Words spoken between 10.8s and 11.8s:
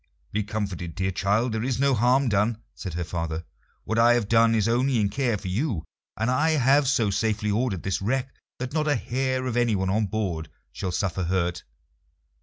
suffer hurt.